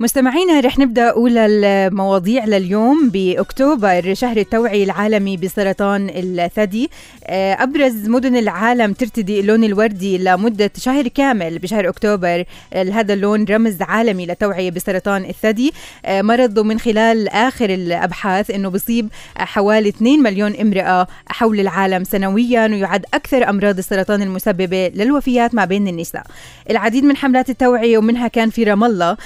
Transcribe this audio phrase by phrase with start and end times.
[0.00, 6.90] مستمعينا رح نبدأ اولى المواضيع لليوم بأكتوبر شهر التوعية العالمي بسرطان الثدي.
[7.28, 12.44] أبرز مدن العالم ترتدي اللون الوردي لمدة شهر كامل بشهر أكتوبر.
[12.74, 15.72] هذا اللون رمز عالمي للتوعيه بسرطان الثدي.
[16.08, 23.04] مرض من خلال آخر الأبحاث إنه بصيب حوالي 2 مليون امرأة حول العالم سنويا ويعد
[23.14, 26.22] أكثر أمراض السرطان المسببة للوفيات ما بين النساء.
[26.70, 29.16] العديد من حملات التوعية ومنها كان في رام الله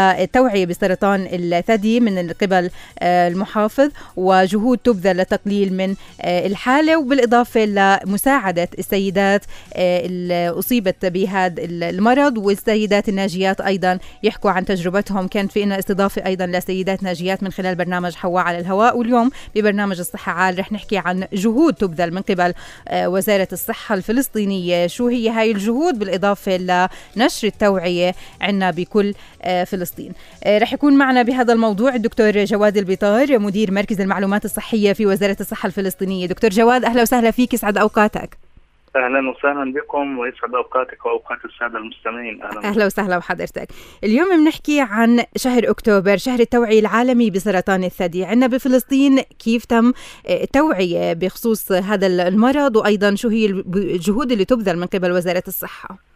[0.00, 2.70] التوعية بسرطان الثدي من قبل
[3.02, 9.44] المحافظ وجهود تبذل لتقليل من الحالة وبالإضافة لمساعدة السيدات
[9.76, 15.28] اللي أصيبت بهذا المرض والسيدات الناجيات أيضا يحكوا عن تجربتهم.
[15.28, 18.98] كانت في استضافة أيضا لسيدات ناجيات من خلال برنامج حواء على الهواء.
[18.98, 22.54] واليوم ببرنامج الصحة عال رح نحكي عن جهود تبذل من قبل
[22.92, 24.86] وزارة الصحة الفلسطينية.
[24.86, 26.56] شو هي هاي الجهود؟ بالإضافة
[27.16, 29.14] لنشر التوعية عنا بكل
[29.66, 29.89] فلسطين.
[29.90, 30.12] فلسطين.
[30.46, 35.66] رح يكون معنا بهذا الموضوع الدكتور جواد البطار مدير مركز المعلومات الصحية في وزارة الصحة
[35.66, 36.26] الفلسطينية.
[36.26, 38.38] دكتور جواد أهلا وسهلا فيك يسعد أوقاتك.
[38.96, 42.42] أهلا وسهلا بكم ويسعد أوقاتك وأوقات السادة المستمعين.
[42.42, 43.68] أهلا أهلا وسهلا بحضرتك.
[44.04, 48.24] اليوم بنحكي عن شهر أكتوبر شهر التوعية العالمي بسرطان الثدي.
[48.24, 49.92] عندنا بفلسطين كيف تم
[50.30, 56.09] التوعية بخصوص هذا المرض وأيضا شو هي الجهود اللي تبذل من قبل وزارة الصحة؟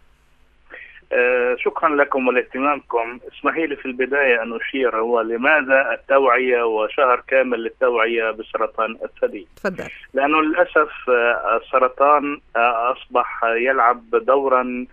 [1.12, 4.96] آه شكرا لكم ولاهتمامكم اسمحي لي في البداية أن أشير.
[4.96, 9.88] هو لماذا التوعية وشهر كامل للتوعية بسرطان الثدي؟ تفضل.
[10.14, 14.86] لأنه للأسف آه السرطان آه أصبح يلعب دورا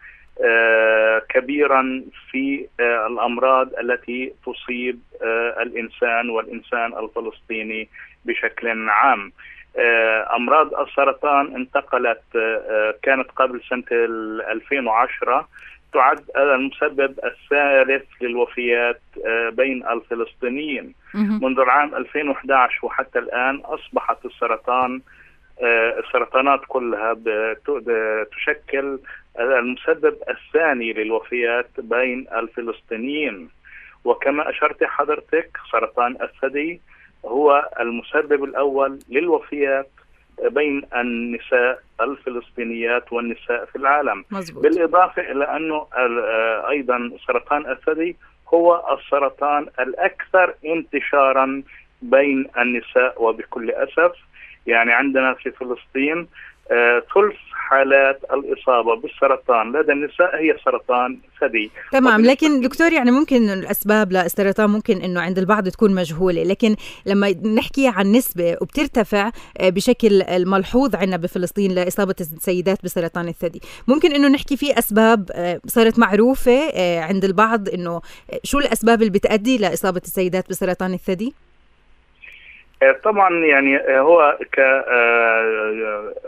[1.30, 5.00] كبيرا في الأمراض التي تصيب
[5.62, 7.90] الإنسان والإنسان الفلسطيني
[8.26, 9.32] بشكل عام.
[10.36, 12.22] أمراض السرطان انتقلت
[13.04, 15.48] كانت قبل سنة 2010
[15.94, 19.02] تعد المسبب الثالث للوفيات
[19.52, 20.94] بين الفلسطينيين.
[21.14, 25.02] منذ العام 2011 وحتى الآن أصبحت السرطان
[26.00, 27.18] السرطانات كلها
[28.32, 29.00] تشكل
[29.40, 33.50] المسبب الثاني للوفيات بين الفلسطينيين.
[34.06, 36.82] وكما أشرت حضرتك سرطان الثدي
[37.26, 39.90] هو المسبب الأول للوفيات
[40.42, 44.64] بين النساء الفلسطينيات والنساء في العالم مزبوط.
[44.64, 45.88] بالإضافة إلى أنه
[46.70, 48.16] أيضا سرطان الثدي
[48.54, 51.64] هو السرطان الأكثر انتشارا
[52.02, 54.12] بين النساء وبكل أسف
[54.68, 56.28] يعني عندنا في فلسطين
[57.16, 59.72] ثلث حالات الإصابة بالسرطان.
[59.72, 61.72] لدى النساء هي سرطان ثدي.
[61.92, 67.32] تمام لكن دكتور يعني ممكن الأسباب للسرطان ممكن أنه عند البعض تكون مجهولة لكن لما
[67.32, 73.62] نحكي عن نسبة وبترتفع بشكل ملحوظ عندنا بفلسطين لإصابة السيدات بسرطان الثدي.
[73.88, 75.30] ممكن أنه نحكي في أسباب
[75.68, 76.72] صارت معروفة
[77.02, 78.02] عند البعض أنه
[78.44, 81.34] شو الأسباب اللي بتأدي لإصابة السيدات بسرطان الثدي؟
[83.04, 84.38] طبعا يعني هو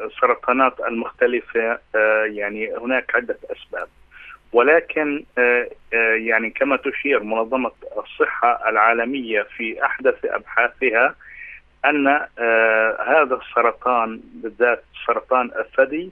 [0.09, 1.79] كسرطانات المختلفة
[2.25, 3.87] يعني هناك عدة أسباب.
[4.53, 5.23] ولكن
[6.15, 11.15] يعني كما تشير منظمة الصحة العالمية في أحدث أبحاثها
[11.85, 12.07] أن
[13.07, 16.11] هذا السرطان بالذات سرطان الثدي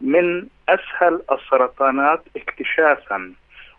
[0.00, 3.32] من أسهل السرطانات اكتشافا.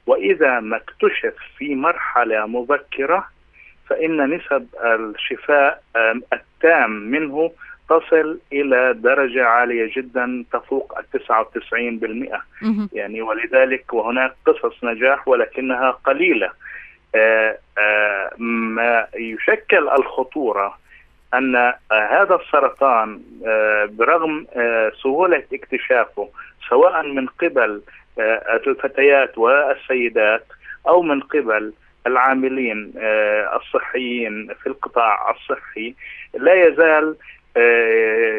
[0.08, 3.28] وإذا ما اكتشف في مرحلة مبكرة
[3.90, 5.84] فإن نسب الشفاء
[6.34, 7.52] التام منه
[7.90, 12.42] تصل إلى درجة عالية جدا تفوق التسعة وتسعين بالمئة.
[12.94, 16.50] يعني ولذلك وهناك قصص نجاح ولكنها قليلة.
[17.16, 20.78] آآ آآ ما يشكل الخطورة
[21.34, 21.56] أن
[21.92, 23.22] هذا السرطان
[23.90, 24.48] برغم
[25.04, 26.30] سهولة اكتشافه
[26.70, 27.82] سواء من قبل
[28.68, 30.46] الفتيات والسيدات
[30.88, 31.74] أو من قبل
[32.08, 32.94] العاملين
[33.56, 35.96] الصحيين في القطاع الصحي
[36.34, 37.16] لا يزال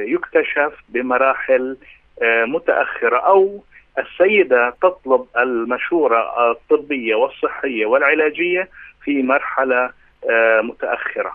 [0.09, 1.77] يكتشف بمراحل
[2.23, 3.65] متأخرة أو
[3.99, 8.69] السيدة تطلب المشورة الطبية والصحية والعلاجية
[9.05, 9.93] في مرحلة آه،
[10.63, 11.33] متأخرة.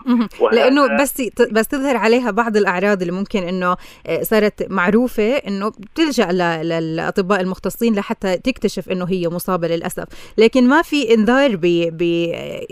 [0.52, 1.22] لأنه بس
[1.52, 3.76] بس تظهر عليها بعض الأعراض اللي ممكن إنه
[4.06, 6.32] آه، صارت معروفة إنه بتلجأ
[6.62, 10.04] للأطباء المختصين لحتى تكتشف إنه هي مصابة للأسف.
[10.38, 11.56] لكن ما في انذار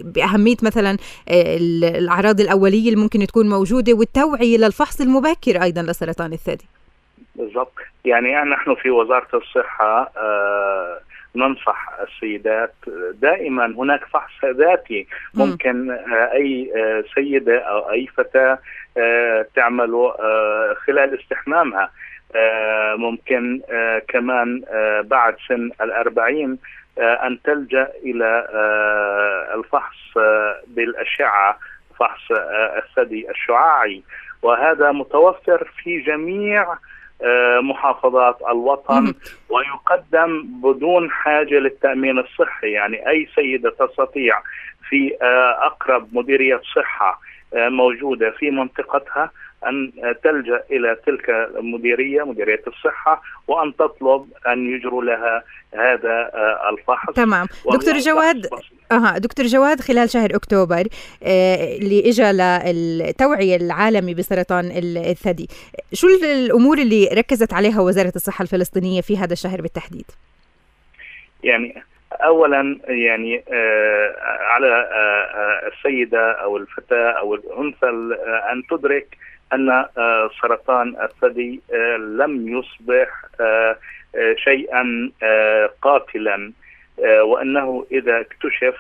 [0.01, 0.91] بأهمية مثلا
[1.29, 1.57] آه،
[1.99, 6.65] الأعراض الأولية اللي ممكن تكون موجودة والتوعية للفحص المبكر أيضا لسرطان الثدي.
[7.35, 7.73] بالضبط.
[8.05, 10.48] يعني نحن في وزارة الصحة آه
[11.39, 12.75] ننصح السيدات
[13.15, 13.67] دائما.
[13.67, 15.07] هناك فحص ذاتي.
[15.35, 18.59] ممكن آه، أي آه، سيدة أو أي فتاة
[18.99, 20.15] آه، تعمله
[20.87, 21.91] خلال استحمامها.
[22.97, 23.61] ممكن
[24.09, 24.63] كمان
[25.05, 26.59] بعد سن الأربعين
[26.99, 28.47] أن تلجأ إلى
[29.55, 30.19] الفحص
[30.67, 31.59] بالأشعة
[31.99, 32.31] فحص
[32.77, 34.03] الثدي الشعاعي.
[34.43, 36.67] وهذا متوفر في جميع
[37.61, 39.15] محافظات الوطن
[39.49, 42.71] ويقدم بدون حاجة للتأمين الصحي.
[42.71, 44.43] يعني أي سيدة تستطيع
[44.89, 47.21] في آه، أقرب مديرية صحة
[47.55, 49.31] آه، موجودة في منطقتها
[49.67, 49.93] أن
[50.25, 55.43] تلجأ إلى تلك المديرية مديرية الصحة وأن تطلب أن يجروا لها
[55.75, 56.31] هذا
[56.71, 57.15] الفحص.
[57.15, 57.47] تمام.
[57.73, 58.47] دكتور جواد
[58.93, 60.87] أها دكتور جواد خلال شهر أكتوبر
[61.23, 62.33] اللي اجى
[62.73, 65.49] للتوعية العالمي بسرطان الثدي.
[65.93, 70.05] شو الأمور اللي ركزت عليها وزارة الصحة الفلسطينية في هذا الشهر بالتحديد؟
[71.45, 71.83] يعني
[72.13, 79.17] اولا يعني آه على آه, آه، السيدة أو الفتاة أو الأنثى آه، أن تدرك
[79.53, 83.77] أن آه سرطان الثدي آه لم يصبح آه
[84.45, 86.35] شيئا آه قاتلا.
[86.35, 86.53] آه
[87.23, 88.77] وأنه إذا اكتشف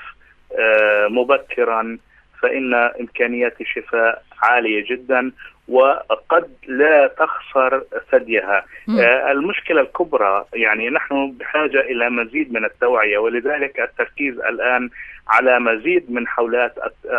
[0.58, 1.98] آه مبكرا
[2.42, 5.32] فإن إمكانيات الشفاء عالية جدا
[5.68, 7.82] وقد لا تخسر
[8.12, 8.64] ثديها.
[9.00, 14.90] آه المشكلة الكبرى يعني نحن بحاجة إلى مزيد من التوعية ولذلك التركيز الآن
[15.28, 16.74] على مزيد من حولات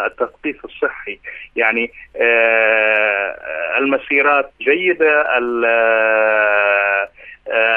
[0.06, 1.20] التثقيف الصحي.
[1.56, 1.92] يعني
[2.22, 3.36] آه
[3.78, 5.38] المسيرات جيدة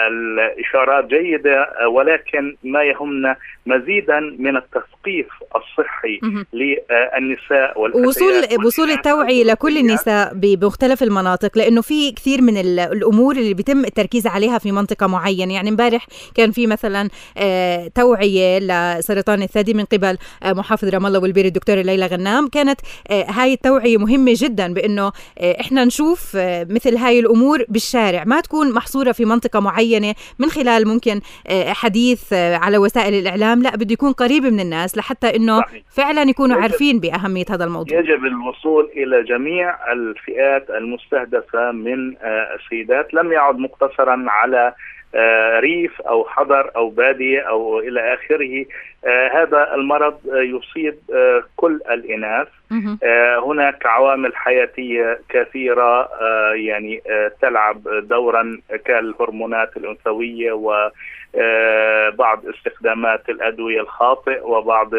[0.09, 3.37] الاشارات جيدة ولكن ما يهمنا
[3.67, 5.27] مزيدا من التثقيف
[5.57, 6.21] الصحي
[6.53, 13.85] للنساء وصول وصول التوعية لكل النساء بمختلف المناطق لأنه في كثير من الأمور اللي بيتم
[13.85, 15.55] التركيز عليها في منطقة معينة.
[15.55, 21.19] يعني امبارح كان في مثلا آه، توعية لسرطان الثدي من قبل آه، محافظ رام الله
[21.19, 22.49] والبير الدكتورة ليلى غنام.
[22.49, 22.81] كانت
[23.11, 25.13] آه، هاي التوعية مهمة جدا بأنه
[25.61, 26.37] إحنا نشوف
[26.71, 28.25] مثل هاي الأمور بالشارع.
[28.25, 31.21] ما تكون محصورة في منطقة معينة من خلال ممكن
[31.67, 33.63] حديث على وسائل الإعلام.
[33.63, 35.83] لا بده يكون قريب من الناس لحتى إنه صحيح.
[35.91, 37.99] فعلا يكونوا عارفين بأهمية هذا الموضوع.
[37.99, 42.17] يجب الوصول إلى جميع الفئات المستهدفة من
[42.55, 43.15] السيدات.
[43.15, 44.75] لم يعد مقتصرا على
[45.59, 48.65] ريف أو حضر أو بادية أو إلى آخره.
[49.33, 50.99] هذا المرض يصيب
[51.57, 52.49] كل الإناث.
[53.47, 56.09] هناك عوامل حياتية كثيرة
[56.55, 57.03] يعني
[57.43, 64.95] تلعب دورا كالهرمونات الأنثوية وبعض استخدامات الأدوية الخاطئ وبعض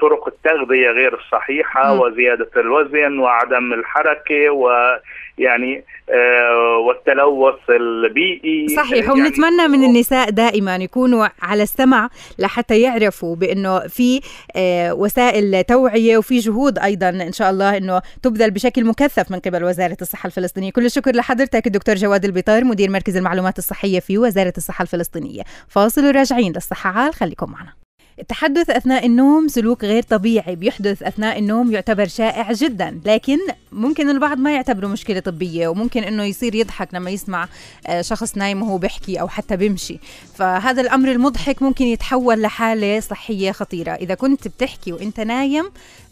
[0.00, 8.68] طرق التغذية غير الصحيحة وزيادة الوزن وعدم الحركة ويعني آه والتلوث البيئي.
[8.68, 14.20] صحيح يعني وبنتمنى من النساء دائما يكونوا على السمع لحتى يعرفوا بأنه في
[14.56, 19.64] آه وسائل توعية وفي جهود أيضا إن شاء الله إنه تبذل بشكل مكثف من قبل
[19.64, 20.72] وزارة الصحة الفلسطينية.
[20.72, 25.42] كل الشكر لحضرتك الدكتور جواد البطار مدير مركز المعلومات الصحية في وزارة الصحة الفلسطينية.
[25.68, 27.81] فاصل وراجعين للصحة عال خليكم معنا.
[28.18, 33.00] التحدث أثناء النوم سلوك غير طبيعي بيحدث أثناء النوم يعتبر شائع جدا.
[33.04, 33.38] لكن
[33.72, 37.48] ممكن البعض ما يعتبره مشكلة طبية وممكن أنه يصير يضحك لما يسمع
[37.86, 39.98] آه، شخص نايم وهو بيحكي أو حتى بيمشي.
[40.34, 43.92] فهذا الأمر المضحك ممكن يتحول لحالة صحية خطيرة.
[43.92, 45.64] إذا كنت بتحكي وإنت نايم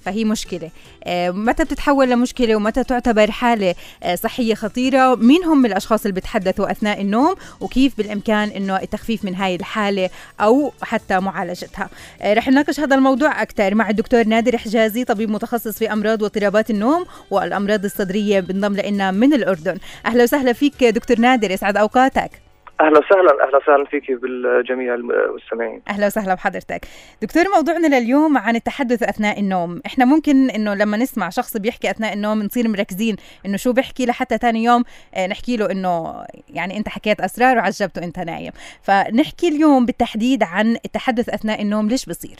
[0.05, 0.71] فهي مشكلة.
[1.05, 6.71] آه، متى بتتحول لمشكلة ومتى تعتبر حالة آه، صحية خطيرة؟ مين هم الأشخاص اللي بتحدثوا
[6.71, 11.89] أثناء النوم؟ وكيف بالإمكان أنه التخفيف من هاي الحالة أو حتى معالجتها؟
[12.23, 16.71] آه، رح نناقش هذا الموضوع أكثر مع الدكتور نادر حجازي طبيب متخصص في أمراض واضطرابات
[16.71, 19.79] النوم والأمراض الصدرية بنضم لنا من الأردن.
[20.07, 22.50] أهلا وسهلا فيك دكتور نادر يسعد أوقاتك.
[22.81, 26.87] أهلا وسهلا أهلا وسهلا فيك بالجميع المستمعين أهلا وسهلا بحضرتك.
[27.23, 29.81] دكتور موضوعنا لليوم عن التحدث أثناء النوم.
[29.87, 34.39] إحنا ممكن إنه لما نسمع شخص بيحكي أثناء النوم نصير مركزين إنه شو بيحكي لحتى
[34.39, 34.85] ثاني يوم
[35.15, 38.53] آه، نحكي له إنه يعني أنت حكيت أسرار وعجبته انت نايم.
[38.83, 42.37] فنحكي اليوم بالتحديد عن التحدث أثناء النوم ليش بصير؟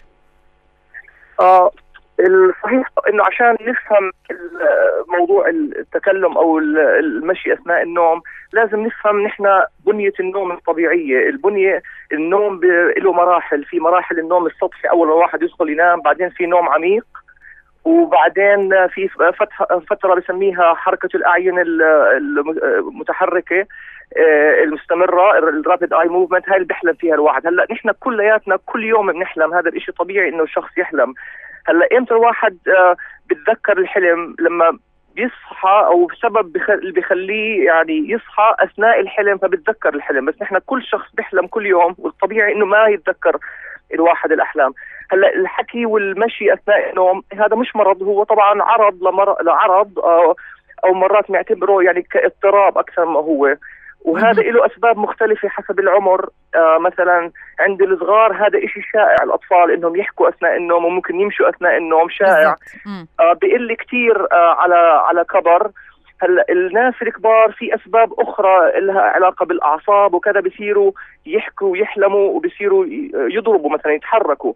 [1.41, 1.71] آه
[2.27, 4.11] الصحيح إنه عشان نفهم
[5.19, 8.23] موضوع التكلم أو المشي أثناء النوم
[8.53, 12.61] لازم نفهم نحن بنية النوم الطبيعية، البنية النوم
[12.99, 17.07] له مراحل، في مراحل النوم السطحي أول ما الواحد يدخل ينام، بعدين في نوم عميق
[17.85, 19.09] وبعدين في
[19.91, 23.67] فترة بسميها حركة الأعين المتحركة
[24.17, 27.47] آه، المستمرة الرابيد اي موفمنت هاي اللي بيحلم فيها الواحد.
[27.47, 29.55] هلأ نحن كلياتنا كل يوم بنحلم.
[29.55, 31.15] هذا الشيء طبيعي إنه الشخص يحلم.
[31.67, 32.97] هلا إمتى الواحد آه،
[33.31, 34.79] بتذكر الحلم لما
[35.15, 40.25] بيصحى أو بسبب اللي بيخليه يعني يصحى أثناء الحلم فبتذكر الحلم.
[40.27, 43.37] بس نحن كل شخص بيحلم كل يوم والطبيعي إنه ما يتذكر
[43.95, 44.73] الواحد الأحلام.
[45.13, 49.43] هلا الحكي والمشي أثناء النوم هذا مش مرض هو طبعا عرض لمر...
[49.43, 50.37] لعرض أو,
[50.85, 53.57] أو مرات نعتبره يعني كاضطراب أكثر ما هو.
[54.05, 56.29] وهذا له أسباب مختلفة حسب العمر.
[56.55, 57.31] آه مثلا
[57.61, 59.17] عند الصغار هذا إشي شائع.
[59.23, 62.55] الأطفال إنهم يحكوا أثناء النوم وممكن يمشوا أثناء النوم شائع.
[63.21, 64.77] آه بقل كثير آه على
[65.09, 65.71] على كبر.
[66.23, 70.93] هلأ الناس الكبار في أسباب أخرى لها علاقة بالأعصاب وكذا بصيروا
[71.27, 74.53] يحكوا ويحلموا وبصيروا يضربوا مثلا يتحركوا.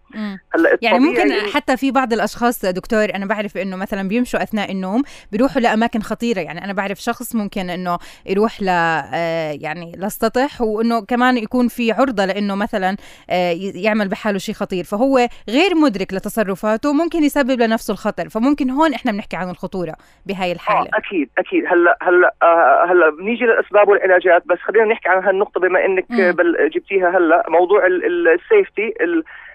[0.54, 5.02] هلأ يعني ممكن حتى في بعض الأشخاص دكتور أنا بعرف إنه مثلا بيمشوا أثناء النوم
[5.32, 6.40] بيروحوا لأماكن خطيرة.
[6.40, 11.92] يعني أنا بعرف شخص ممكن إنه يروح ل آه، يعني للسطح وإنه كمان يكون في
[11.92, 12.96] عرضة لإنه مثلا
[13.30, 14.84] آه، يعمل بحاله شيء خطير.
[14.84, 18.28] فهو غير مدرك لتصرفاته ممكن يسبب لنفسه الخطر.
[18.28, 19.94] فمن هون إحنا بنحكي عن الخطورة
[20.26, 20.88] بهاي الحالة.
[20.94, 21.64] آه أكيد أكيد.
[21.66, 26.53] هلأ هلأ آه هلأ بنيجي للاسباب والعلاجات بس خلينا نحكي عن هالنقطة بما إنك بل
[26.74, 28.94] جبتيها هلا موضوع السيفتي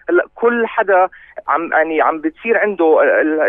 [0.10, 1.10] هلا كل حدا
[1.48, 3.02] عم يعني عم بتصير عنده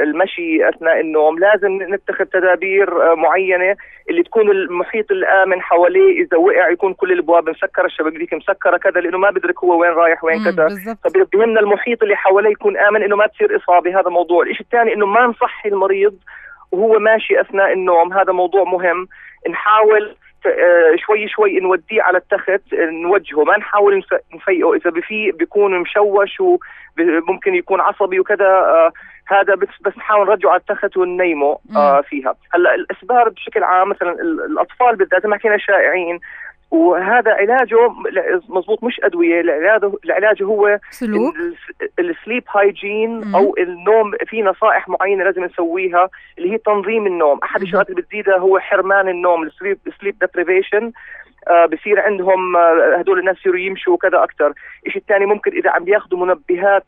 [0.03, 3.77] المشي أثناء النوم لازم نتخذ تدابير معينة
[4.11, 9.19] اللي تكون المحيط الآمن حواليه إذا وقع يكون كل الابواب مسكرة الشبابيك مسكرة كذا لأنه
[9.19, 10.69] ما بدرك هو وين رايح وين كذا.
[11.05, 14.43] فبيهمنا المحيط اللي حواليه يكون آمن إنه ما تصير إصابة هذا موضوع.
[14.43, 16.15] الشيء الثاني إنه ما نصحي المريض
[16.73, 19.09] وهو ماشي أثناء النوم هذا موضوع مهم.
[19.51, 20.20] نحاول آه،
[21.07, 23.45] شوي شوي نوديه على التخت نوجهه.
[23.45, 24.05] ما نحاول
[24.35, 28.93] نفيقه إذا بفيق بيكون مشوش وممكن يكون عصبي وكذا آه
[29.27, 32.35] هذا بس بس نحاول نرجعه على التخت وننيمه آه فيها.
[32.55, 36.21] هلأ الاسباب بشكل عام مثلا الأطفال بالذات ما حكينا شائعين
[36.71, 37.89] وهذا علاجه
[38.49, 41.35] مضبوط مش أدوية العلاج العلاج هو سلوك؟
[41.99, 46.09] ال sleep hygiene أو النوم في نصائح معينة لازم نسويها
[46.39, 47.39] اللي هي تنظيم النوم.
[47.45, 50.93] أحد الشغلات اللي بتزيدها هو حرمان النوم ال sleep sleep deprivation
[51.49, 54.53] آه بصير عندهم آه هدول الناس يصيروا يمشوا وكذا أكثر
[54.87, 56.85] الشيء الثاني ممكن إذا عم بياخذوا منبهات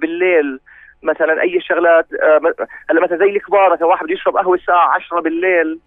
[0.00, 0.60] بالليل
[1.02, 2.40] مثلا أي شغلات آه
[2.90, 5.78] هلأ مثلا زي الكبار مثلا واحد بده يشرب قهوة الساعة 10 بالليل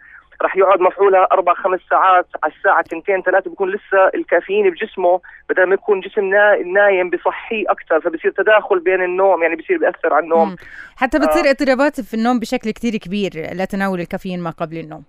[0.41, 5.63] راح يقعد مفعولها أربع خمس ساعات على الساعة تنتين ثلاثة بيكون لسه الكافيين بجسمه بدل
[5.63, 6.25] ما يكون جسم
[6.73, 10.55] نايم بصحيه أكثر فبصير تداخل بين النوم يعني بصير بيأثر على النوم مم.
[10.97, 11.49] حتى بتصير آه.
[11.49, 15.03] اضطرابات في النوم بشكل كثير كبير لتناول الكافيين ما قبل النوم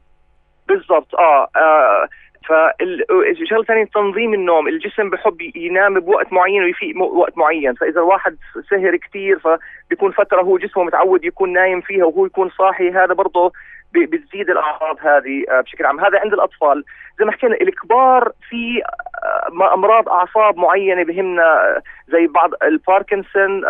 [0.69, 2.09] بالضبط آه, آه
[2.49, 8.37] فالشغله الثانية تنظيم النوم الجسم بحب ينام بوقت معين ويفيق بوقت معين فإذا الواحد
[8.71, 13.53] سهر كثير فبيكون فترة هو جسمه متعود يكون نايم فيها وهو يكون صاحي هذا برضه
[13.95, 16.01] بتزيد الأعراض هذه آه، بشكل عام.
[16.01, 16.85] هذا عند الأطفال.
[17.19, 18.83] زي ما حكينا الكبار في
[19.25, 23.65] آه، أمراض أعصاب معينة بهمنا آه، زي بعض الباركنسون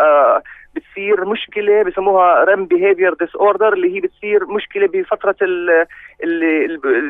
[0.74, 5.86] بتصير مشكلة بسموها REM behavior disorder اللي هي بتصير مشكلة بفترة اللي,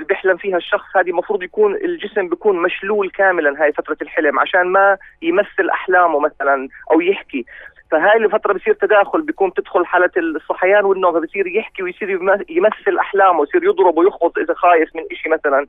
[0.08, 0.96] بيحلم فيها الشخص.
[0.96, 6.68] هذه المفروض يكون الجسم بيكون مشلول كاملا هاي فترة الحلم عشان ما يمثل أحلامه مثلا
[6.92, 7.44] أو يحكي.
[7.90, 12.11] فهاي الفترة بصير تداخل بيكون تدخل حالة الصحيان والنوم فبصير يحكي ويصير
[12.49, 15.66] يمثل أحلامه يصير يضرب ويخبط إذا خايف من شيء مثلا.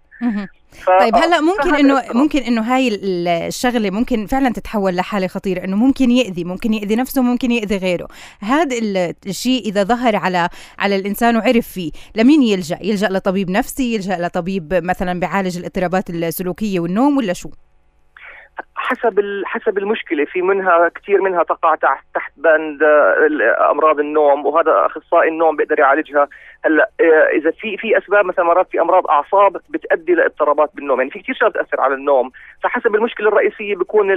[0.72, 0.90] ف...
[1.00, 3.00] طيب هلأ ممكن إنه ممكن إنه هاي
[3.48, 8.08] الشغلة ممكن فعلا تتحول لحالة خطيرة إنه ممكن يأذي ممكن يأذي نفسه ممكن يأذي غيره.
[8.40, 8.76] هذا
[9.28, 14.74] الشيء إذا ظهر على على الإنسان وعرف فيه لمين يلجأ؟ يلجأ لطبيب نفسي؟ يلجأ لطبيب
[14.74, 17.50] مثلا بيعالج الاضطرابات السلوكية والنوم ولا شو؟
[18.88, 20.26] حسب حسب المشكلة.
[20.26, 25.80] في منها كثير منها تقع تحت تحت بند آه، أمراض النوم وهذا أخصائي النوم بيقدر
[25.80, 26.28] يعالجها.
[26.66, 31.00] هلأ آه، إذا في في أسباب مثلا مرات في أمراض أعصاب بتؤدي لاضطرابات بالنوم.
[31.00, 32.32] يعني في كثير شغلات بتأثر على النوم.
[32.64, 34.12] فحسب المشكلة الرئيسية بيكون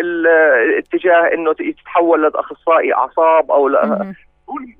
[0.00, 3.68] الاتجاه إنه تتحول لأخصائي أعصاب أو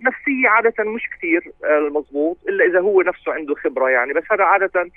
[0.00, 4.12] نفسية عادة مش كثير المضبوط آه، إلا إذا هو نفسه عنده خبرة يعني.
[4.12, 4.90] بس هذا عادة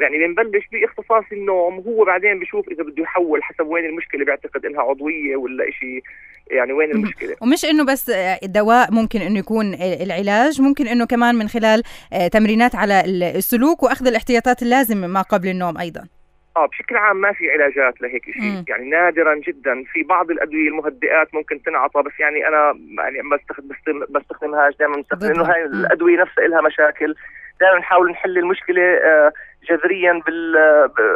[0.00, 4.82] يعني بنبلش باختصاص النوم هو بعدين بشوف إذا بده يحول حسب وين المشكلة بيعتقد إنها
[4.82, 6.02] عضوية ولا شيء
[6.50, 8.10] يعني وين المشكلة؟ ومش إنه بس
[8.42, 13.02] الدواء ممكن إنه يكون العلاج ممكن إنه كمان من خلال آه، تمرينات على
[13.36, 16.08] السلوك وأخذ الاحتياطات اللازمة ما قبل النوم أيضا.
[16.56, 19.84] آه بشكل عام ما في علاجات لهيك شيء يعني نادرا جدا.
[19.92, 23.68] في بعض الأدوية المهدئات ممكن تنعطى بس يعني أنا يعني ما بستخدم
[24.10, 24.76] بستخدمهاش.
[24.76, 27.14] دائما بستخدم إنه هاي الأدوية نفسها لها مشاكل.
[27.60, 29.32] دائما نحاول نحل المشكلة آه
[29.70, 30.56] جذريا بال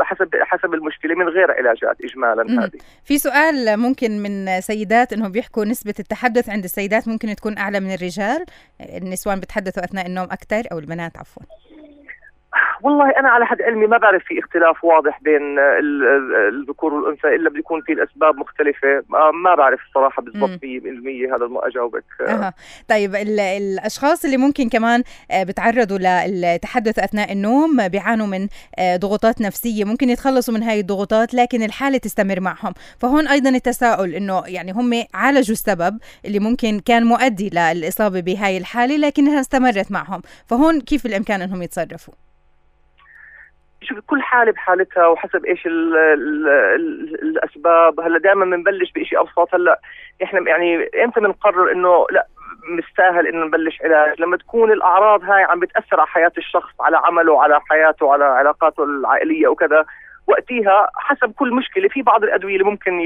[0.05, 2.79] حسب حسب المشكلة من غير علاجات اجمالا هذه.
[3.05, 7.95] في سؤال ممكن من سيدات إنهم بيحكوا نسبة التحدث عند السيدات ممكن تكون أعلى من
[7.95, 8.45] الرجال
[8.81, 11.43] النسوان بتحدثوا أثناء النوم أكثر أو البنات عفوا.
[12.83, 15.59] والله أنا على حد علمي ما بعرف في اختلاف واضح بين
[16.49, 19.03] الذكور والأنثى إلا بده يكون في الأسباب مختلفة.
[19.45, 22.05] ما بعرف الصراحه بالضبط 100% هذا ما أجاوبك.
[22.21, 22.53] أه.
[22.89, 29.85] طيب الأشخاص اللي ممكن كمان آه، بتعرضوا للتحدث أثناء النوم بيعانوا من آه، ضغوطات نفسية
[29.85, 32.75] ممكن يتخلصوا من هاي الضغوطات لكن الحالة تستمر معهم.
[32.99, 38.97] فهون أيضا التساؤل إنه يعني هم عالجوا السبب اللي ممكن كان مؤدي للإصابة بهاي الحالة
[38.97, 40.23] لكنها استمرت معهم.
[40.47, 42.26] فهون كيف الامكان إنهم يتصرفوا؟
[43.87, 48.01] شوف كل حالة بحالتها وحسب إيش ال ال ال الأسباب.
[48.01, 49.55] هلأ دائما بنبلش بشيء أبسط.
[49.55, 49.81] هلأ
[50.23, 52.27] إحنا يعني إمتى بنقرر إنه لأ
[52.69, 57.43] مستاهل إنه نبلش علاج؟ لما تكون الأعراض هاي عم بتأثر على حياة الشخص على عمله
[57.43, 59.85] على حياته على علاقاته العائلية وكذا
[60.27, 63.01] وقتها حسب كل مشكلة في بعض الأدوية اللي ممكن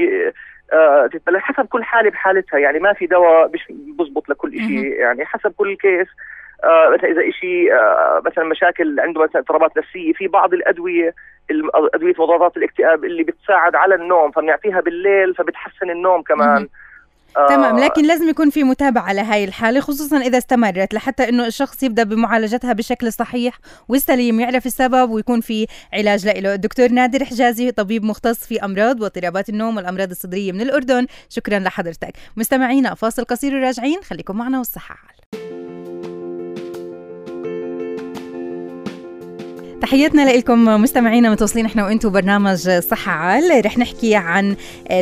[0.73, 2.59] آه تتبلش حسب كل حالة بحالتها.
[2.59, 6.07] يعني ما في دواء بزبط لكل شيء يعني حسب كل كيس.
[6.65, 11.15] مثلا إذا شيء آه مثلا مشاكل عنده مثلا اضطرابات نفسية في بعض الأدوية
[11.95, 16.67] أدوية مضادات الاكتئاب اللي بتساعد على النوم فبنعطيها بالليل فبتحسن النوم كمان.
[17.37, 21.83] آه تمام لكن لازم يكون في متابعة لهي الحالة خصوصا إذا استمرت لحتى إنه الشخص
[21.83, 23.57] يبدأ بمعالجتها بشكل صحيح
[23.89, 26.53] والسليم يعرف السبب ويكون في علاج له.
[26.53, 32.13] الدكتور نادر حجازي طبيب مختص في أمراض واضطرابات النوم والأمراض الصدرية من الأردن شكرا لحضرتك.
[32.37, 34.95] مستمعينا فاصل قصير وراجعين خليكم معنا والصحة
[39.81, 43.65] تحياتنا لكم مستمعينا متواصلين إحنا وأنتم برنامج صحة عال.
[43.65, 44.55] رح نحكي عن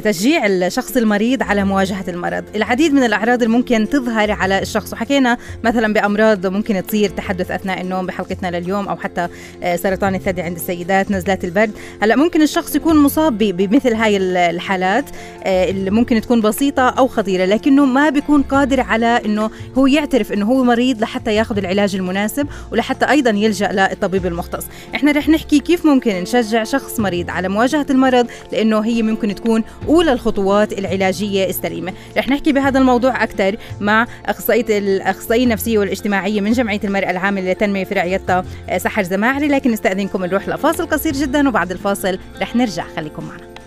[0.04, 2.44] تشجيع الشخص المريض على مواجهة المرض.
[2.56, 4.94] العديد من الأعراض اللي ممكن تظهر على الشخص.
[4.94, 9.28] وحكينا مثلا بأمراض ممكن تصير تحدث أثناء النوم بحلقتنا لليوم أو حتى
[9.76, 11.72] سرطان الثدي عند السيدات نزلات البرد.
[12.02, 15.06] هلأ ممكن الشخص يكون مصاب بمثل هاي الحالات
[15.44, 20.32] آه، اللي ممكن تكون بسيطة أو خطيرة لكنه ما بيكون قادر على أنه هو يعترف
[20.32, 24.69] أنه هو مريض لحتى ياخذ العلاج المناسب ولحتى أيضا يلجأ للطبيب المختص.
[24.96, 29.64] إحنا رح نحكي كيف ممكن نشجع شخص مريض على مواجهة المرض لأنه هي ممكن تكون
[29.88, 31.94] أولى الخطوات العلاجية السليمة.
[32.18, 37.84] رح نحكي بهذا الموضوع أكثر مع أخصائية الأخصائية النفسية والاجتماعية من جمعية المرأة العاملة للتنمية
[37.84, 38.46] في رعيتها
[38.78, 42.86] سحر زماعري لكن نستأذنكم نروح لفاصل قصير جدا وبعد الفاصل رح نرجع.
[42.96, 43.59] خليكم معنا.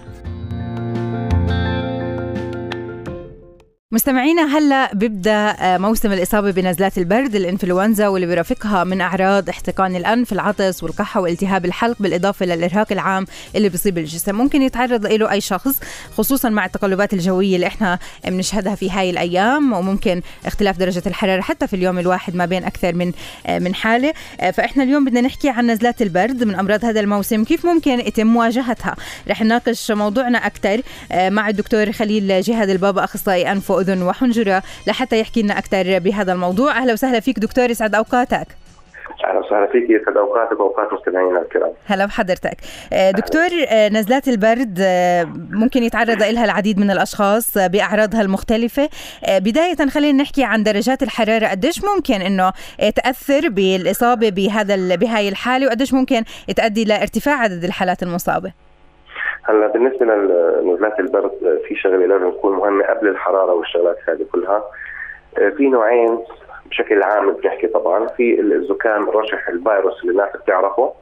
[3.92, 10.32] مستمعينا هلا بيبدأ آه، موسم الإصابة بنزلات البرد الإنفلونزا واللي بيرافقها من أعراض احتقان الأنف
[10.32, 13.26] العطس والكحه والتهاب الحلق بالإضافة للارهاق العام
[13.56, 14.34] اللي بيصيب الجسم.
[14.34, 15.80] ممكن يتعرض له أي شخص
[16.16, 21.66] خصوصا مع التقلبات الجوية اللي إحنا بنشهدها في هاي الأيام وممكن اختلاف درجة الحرارة حتى
[21.66, 23.12] في اليوم الواحد ما بين أكثر من
[23.46, 24.14] آه، من حالة.
[24.40, 28.26] آه، فإحنا اليوم بدنا نحكي عن نزلات البرد من أمراض هذا الموسم كيف ممكن يتم
[28.26, 28.96] مواجهتها؟
[29.28, 30.80] رح نناقش موضوعنا أكثر
[31.14, 36.78] مع الدكتور خليل جهاد البابا أخصائي أنف أذن وحنجرة لحتى يحكي لنا أكثر بهذا الموضوع.
[36.78, 38.46] أهلا وسهلا فيك دكتور يسعد أوقاتك.
[39.24, 41.72] أهلا وسهلا فيك يسعد أوقاتك وأوقات مستمعينا الكرام.
[41.86, 42.56] هلا بحضرتك.
[42.92, 48.88] آه، دكتور آه، نزلات البرد آه، ممكن يتعرض لها العديد من الأشخاص بأعراضها المختلفة.
[49.28, 51.46] بداية خلينا نحكي عن درجات الحرارة.
[51.46, 56.24] قديش ممكن إنه تأثر بالإصابة بهذا بهاي الحالة وقديش ممكن
[56.56, 58.52] تؤدي لارتفاع عدد الحالات المصابة؟
[59.42, 64.64] هلا بالنسبة لنزلات البرد في شغله لازم تكون مهمه قبل الحرارة والشغلات هذه كلها.
[65.38, 66.18] آه، في نوعين
[66.66, 68.06] بشكل عام بنحكي طبعا.
[68.06, 70.92] في الزكام رشح الفيروس اللي الناس بتعرفه.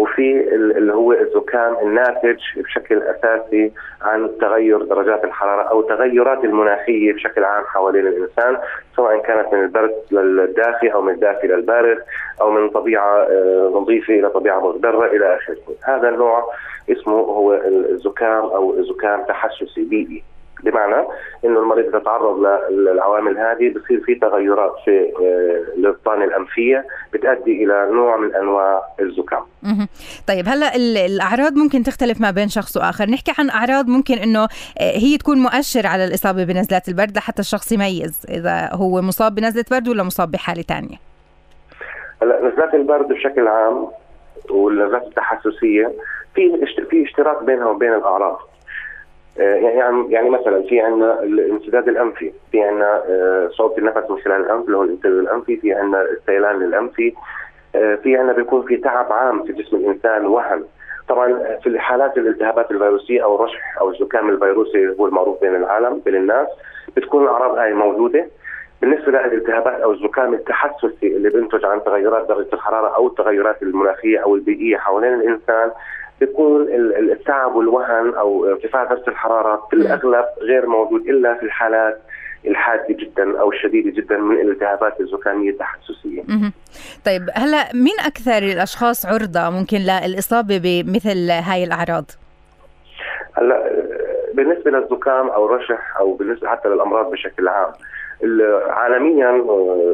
[0.00, 7.44] وفي اللي هو الزكام الناتج بشكل أساسي عن تغير درجات الحرارة أو التغيرات المناخية بشكل
[7.44, 8.56] عام حوالين الإنسان
[8.96, 11.98] سواء كانت من البرد للدافي أو من الدافي للبارد
[12.40, 15.56] أو من طبيعة آه، نظيفة إلى طبيعة مغبره إلى آخره.
[15.84, 16.52] هذا النوع
[16.90, 17.54] اسمه هو
[17.90, 20.22] الزكام أو زكام تحسسي بيئي
[20.64, 21.06] بمعنى
[21.44, 27.88] إنه المريض اذا تعرض للعوامل هذه بصير في تغيرات في آه، الاغصان الأنفية بتؤدي إلى
[27.92, 29.42] نوع من أنواع الزكام.
[30.28, 34.48] طيب هلأ الأعراض ممكن تختلف ما بين شخص وآخر، نحكي عن أعراض ممكن إنه آه،
[34.78, 39.88] هي تكون مؤشر على الإصابة بنزلات البرد لحتى الشخص يميز إذا هو مصاب بنزلة برد
[39.88, 40.96] ولا مصاب بحالة ثانية.
[42.22, 43.88] هلأ نزلات البرد بشكل عام
[44.50, 45.92] والنزلات التحسسية
[46.34, 48.49] في في اشتراك بينها وبين الأعراض
[49.44, 54.66] يعني يعني مثلا في عندنا الانسداد الأنفي في عندنا آه، صوت النفس من خلال الأنف
[54.66, 57.14] اللي هو الانسداد الأنفي في عندنا السيلان الأنفي
[57.74, 60.64] آه، في عندنا بيكون في تعب عام في جسم الإنسان وهم
[61.08, 66.16] طبعا في الحالات الالتهابات الفيروسية أو الرشح أو الزكام الفيروسي هو المعروف بين العالم بين
[66.16, 66.48] الناس
[66.96, 68.26] بتكون الأعراض هاي موجودة.
[68.80, 74.34] بالنسبة للالتهابات أو الزكام التحسسي اللي بينتج عن تغيرات درجة الحرارة أو التغيرات المناخية أو
[74.34, 75.70] البيئية حوالين الإنسان
[76.20, 76.66] بيكون
[77.12, 82.00] التعب والوهن أو ارتفاع درجة الحرارة في الأغلب غير موجود إلا في الحالات
[82.46, 86.22] الحادة جدا أو الشديدة جدا من الالتهابات الزكاميه التحسسية.
[87.06, 92.04] طيب هلا مين أكثر الأشخاص عرضة ممكن للإصابة بمثل هاي الأعراض؟
[93.32, 93.70] هلا
[94.34, 97.72] بالنسبة للزكام أو الرشح أو بالنسبة حتى للأمراض بشكل عام
[98.68, 99.44] عالميا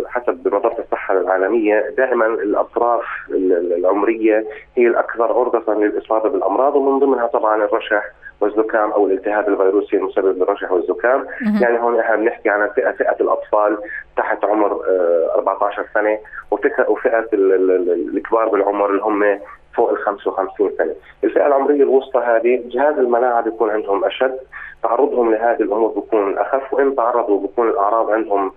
[0.09, 4.45] حسب منظمه الصحة العالمية دائما الأطراف العمرية
[4.77, 8.05] هي الأكثر عرضة للإصابة بالأمراض ومن ضمنها طبعا الرشح
[8.41, 11.27] والزكام أو الالتهاب الفيروسي المسبب للرشح والزكام.
[11.62, 13.79] يعني هون إحنا بنحكي عن فئه فئة الأطفال
[14.17, 14.81] تحت عمر
[15.35, 16.19] 14 سنة
[16.51, 19.39] وفئه وفئة الكبار بالعمر اللي هم
[19.77, 24.39] فوق ال 55 سنة، الفئة العمرية الوسطى هذه جهاز المناعة بيكون عندهم أشد،
[24.83, 28.53] تعرضهم لهذه الأمور بيكون أخف وإن تعرضوا بيكون الأعراض عندهم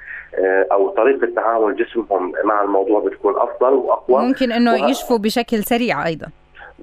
[0.72, 4.28] أو طريقة تعامل جسمهم مع الموضوع بتكون أفضل وأقوى.
[4.28, 6.28] ممكن إنه يشفوا بشكل سريع أيضا.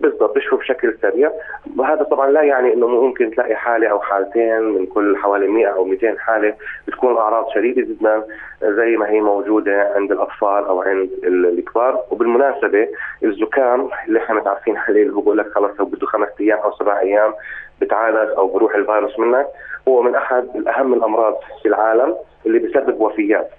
[0.00, 1.30] بالضبط بيشفوا بشكل سريع.
[1.76, 5.84] وهذا طبعا لا يعني إنه ممكن تلاقي حالة أو حالتين من كل حوالي 100 أو
[5.84, 6.54] 200 حالة
[6.88, 8.24] بتكون الاعراض شديدة جدا
[8.62, 12.02] زي ما هي موجودة عند الأطفال أو عند الكبار.
[12.10, 12.88] وبالمناسبة
[13.24, 17.34] الزكام اللي إحنا متعرفين عليه اللي بقول لك خلص بده خمس أيام أو سبع أيام
[17.80, 19.46] بتعالج أو بروح الفيروس منك
[19.88, 22.14] هو من أحد الأهم الأمراض في العالم
[22.46, 23.50] اللي بيسبب وفيات.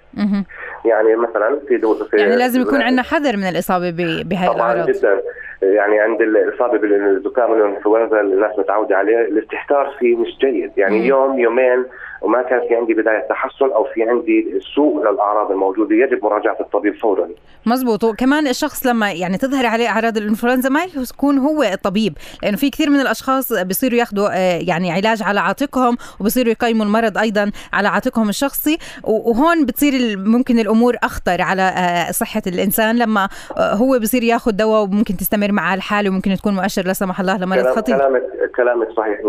[0.84, 5.22] يعني مثلا في دول يعني لازم يكون عندنا حذر من الإصابة بهذه الاعراض طبعا جدا.
[5.62, 11.04] يعني عند الإصابة بالزكام والانفلونزا اللي الناس متعودة عليه الاستهتار فيه مش جيد يعني مم.
[11.04, 11.84] يوم يومين
[12.22, 15.94] وما كان في عندي بداية تحسن أو في عندي سوء للأعراض الموجودة.
[15.94, 17.28] يجب مراجعة الطبيب فورا.
[17.66, 18.04] مزبوط.
[18.04, 22.90] وكمان الشخص لما يعني تظهر عليه أعراض الإنفلونزا ما يكون هو الطبيب لأنه في كثير
[22.90, 28.28] من الأشخاص بيصيروا ياخذوا آه، يعني علاج على عاتقهم وبصيروا يقيموا المرض أيضا على عاتقهم
[28.28, 28.78] الشخصي.
[29.04, 32.98] وهون بتصير ممكن الأمور أخطر على آه، صحة الإنسان.
[32.98, 37.20] لما آه، هو بصير ياخذ دواء وممكن تستمر معه الحالة وممكن تكون مؤشر لا سمح
[37.20, 37.96] الله لمرض خطير.
[37.96, 38.22] كلامك
[38.56, 39.22] كلامك صحيح 100%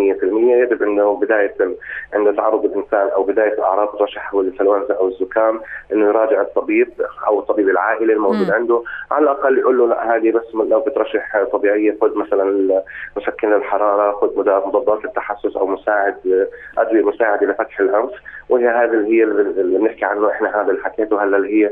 [0.64, 1.56] يجب إنه بداية
[2.14, 5.62] عند تعرض الانسان أو بداية أعراض الرشح والإنفلونزا أو الزكام
[5.94, 6.90] إنه يراجع الطبيب
[7.28, 8.54] أو الطبيب العائلي الموجود م.
[8.54, 12.82] عنده على الأقل يقول له لا هذه بس لو بترشح طبيعية خذ مثلا
[13.18, 18.12] مسكن الحرارة خذ مضادات التحسس أو مساعد أدوية مساعدة لفتح الأنف
[18.50, 21.72] وهي هذه هي اللي بنحكي عنه إحنا هذا اللي حكيته هلا اللي هي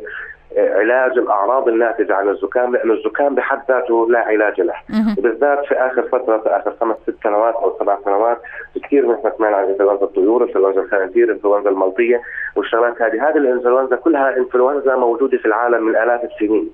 [0.58, 4.74] علاج الأعراض الناتجة عن الزكام لأنه الزكام بحد ذاته لا علاج له.
[5.18, 8.38] وبالذات في آخر فترة في آخر خمس ست سنوات أو سبع سنوات
[8.84, 12.22] كثير نحن سمعنا عن إنفلونزا الطيور، إنفلونزا الخنازير، إنفلونزا الملطيه
[12.56, 16.70] والشغلات هذه، هذه الإنفلونزا كلها إنفلونزا موجودة في العالم من آلاف السنين.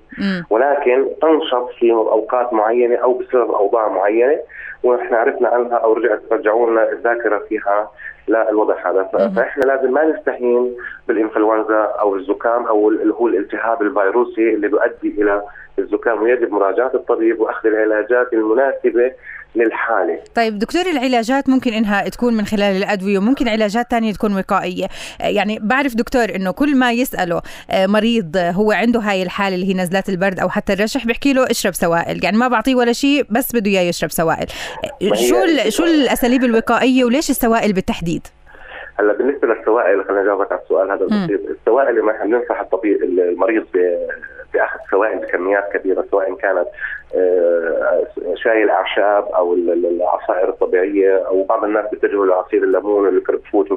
[0.50, 4.38] ولكن تنشط في أوقات معينة أو بسبب أوضاع معينة
[4.82, 7.90] ونحن عرفنا عنها أو رجعت رجعوا لنا الذاكرة فيها.
[8.28, 9.02] للوضع هذا.
[9.36, 10.76] فإحنا لازم ما نستهين
[11.08, 15.42] بالإنفلونزا أو الزكام أو اللي هو الالتهاب الفيروسي اللي بيؤدي إلى
[15.78, 19.12] الزكام ويجب مراجعة الطبيب وأخذ العلاجات المناسبة
[19.56, 20.18] للحالة.
[20.34, 24.86] طيب دكتور العلاجات ممكن إنها تكون من خلال الأدوية وممكن علاجات تانية تكون وقائية.
[25.20, 29.74] يعني بعرف دكتور إنه كل ما يسأله آه، مريض هو عنده هاي الحالة اللي هي
[29.74, 32.24] نزلات البرد أو حتى الرشح بحكي له اشرب سوائل.
[32.24, 34.46] يعني ما بعطيه ولا شيء بس بده إياه يشرب سوائل.
[35.14, 35.36] شو
[35.68, 38.26] شو الأساليب الوقائية وليش السوائل بالتحديد؟
[39.00, 43.64] هلا بالنسبة للسوائل خلينا نجاوبك على السؤال هذا البسيط، السوائل اللي إحنا بننصح الطبيب المريض
[44.54, 46.66] باخذ سوائل بكميات كبيرة سواء كانت
[47.16, 53.70] آه، شاي الأعشاب أو العصائر الطبيعية أو بعض الناس بيتجهوا لعصير الليمون والكرب فوت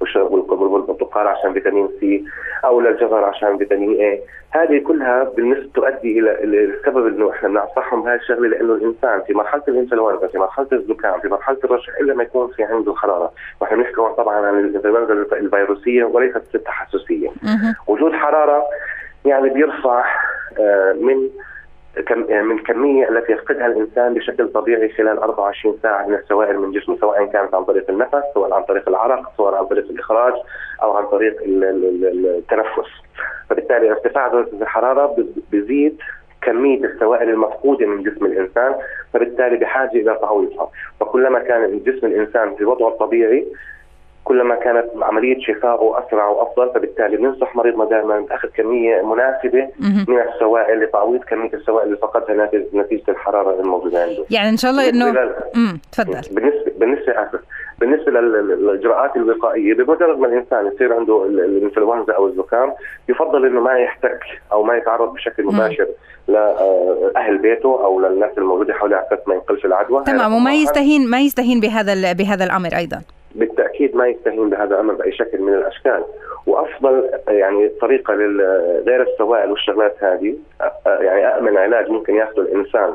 [0.00, 2.24] والبرتقال عشان فيتامين C
[2.64, 8.16] أو للجزر عشان فيتامين A هذه كلها بالنسبة تؤدي إلى السبب إنه إحنا بننصحهم هاي
[8.16, 12.48] الشغلة لأنه الإنسان في مرحلة الإنفلونزا في مرحلة الزكام في مرحلة الرشح إلا ما يكون
[12.56, 17.28] في عنده حراره وإحنا بنحكي طبعا عن الإنفلونزا الفيروسية وليست التحسسيه
[17.86, 18.64] وجود حرارة
[19.24, 20.04] يعني بيرفع
[20.58, 21.28] آه، من
[22.30, 26.96] آه، من الكميه التي يفقدها الإنسان بشكل طبيعي خلال 24 ساعة من السوائل من جسمه
[27.00, 30.32] سواء كانت عن طريق النفس سواء عن طريق العرق سواء عن طريق الإخراج
[30.82, 32.90] أو عن طريق التنفس.
[33.50, 35.16] فبالتالي ارتفاع درجة الحرارة
[35.50, 35.98] بيزيد
[36.42, 38.74] كمية السوائل المفقودة من جسم الإنسان
[39.12, 43.46] فبالتالي بحاجة إلى تعويضها فكلما كان جسم الإنسان في وضعه الطبيعي
[44.24, 49.68] كلما كانت عملية شفائه أسرع وأفضل فبالتالي بننصح مريضنا دائما باخذ كمية مناسبة
[50.08, 54.24] من السوائل لتعويض كمية السوائل اللي فقدها نتيجه الحرارة الموجودة عنده.
[54.30, 55.10] يعني إن شاء الله انه
[55.56, 56.34] امم تفضل.
[56.34, 57.40] بالنسبة بالنسبة آسف.
[57.78, 62.72] بالنسبة للإجراءات الوقائية بمجرد ما الإنسان يصير عنده الإنفلونزا أو الزكام
[63.08, 64.20] يفضل إنه ما يحتك
[64.52, 65.86] أو ما يتعرض بشكل مباشر
[66.28, 70.04] لاهل بيته أو للناس الموجودة حوله على ما ينقلش العدوى.
[70.04, 73.02] تمام وما يستهين ما يستهين بهذا بهذا الأمر أيضا.
[73.34, 76.04] بالتأكيد ما يستهين بهذا الأمر بأي شكل من الأشكال.
[76.46, 78.14] وأفضل يعني طريقة
[78.86, 80.36] غير السوائل والشغلات هذه
[80.86, 82.94] يعني امن علاج ممكن ياخذه الإنسان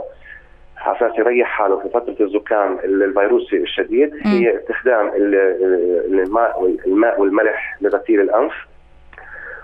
[0.77, 8.53] على يريح حاله في فترة الزكام الفيروسي الشديد هي استخدام الماء الماء والملح لغسيل الأنف.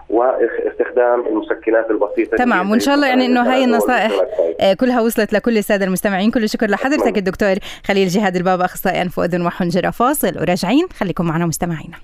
[0.09, 4.11] واستخدام المسكنات البسيطة تمام وإن شاء الله يعني إنه هاي النصائح
[4.61, 6.31] آه، كلها وصلت لكل السادة المستمعين.
[6.31, 10.39] كل الشكر لحضرتك الدكتور خليل جهاد البابا أخصائي أنف وأذن وحنجرة فاصل.
[10.41, 11.97] وراجعين خليكم معنا مستمعينا.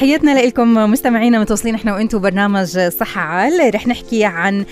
[0.00, 3.74] تحياتنا لكم مستمعينا متواصلين إحنا وأنتم برنامج صحة عال.
[3.74, 4.64] رح نحكي عن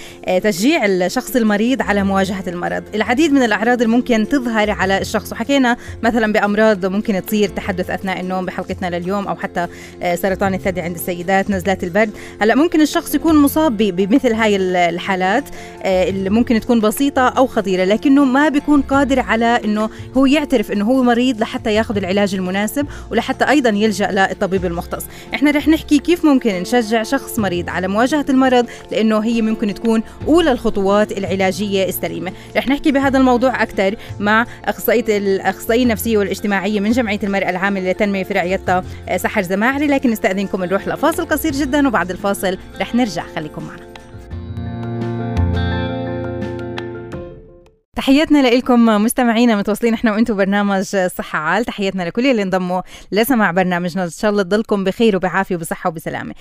[0.42, 2.82] تشجيع الشخص المريض على مواجهة المرض.
[2.94, 5.32] العديد من الأعراض اللي ممكن تظهر على الشخص.
[5.32, 9.66] وحكينا مثلا بأمراض ممكن تصير تحدث أثناء النوم بحلقتنا لليوم أو حتى
[10.14, 12.10] سرطان الثدي عند السيدات نزلات البرد.
[12.40, 15.44] هلأ ممكن الشخص يكون مصاب بمثل هاي الحالات
[15.82, 20.72] آه، اللي ممكن تكون بسيطة أو خطيرة لكنه ما بيكون قادر على أنه هو يعترف
[20.72, 25.04] أنه هو مريض لحتى ياخذ العلاج المناسب ولحتى أيضا يلجأ للطبيب المختص.
[25.34, 30.02] إحنا رح نحكي كيف ممكن نشجع شخص مريض على مواجهة المرض لأنه هي ممكن تكون
[30.26, 32.32] أولى الخطوات العلاجية السليمة.
[32.56, 38.24] رح نحكي بهذا الموضوع أكثر مع أخصائية الأخصائية النفسية والاجتماعية من جمعية المرأة العامة للتنمية
[38.24, 38.84] في رعيتها
[39.16, 43.24] سحر زماعري لكن نستأذنكم نروح لفاصل قصير جدا وبعد الفاصل رح نرجع.
[43.36, 43.97] خليكم معنا.
[47.98, 51.64] تحياتنا لكم مستمعينا متواصلين إحنا وأنتم برنامج صحة عال.
[51.64, 52.82] تحياتنا لكل اللي انضموا
[53.12, 54.04] لسماع برنامجنا.
[54.04, 56.34] إن شاء الله تضلكم بخير وبعافية وبصحة وبسلامة.